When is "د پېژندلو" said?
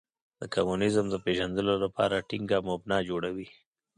1.11-1.73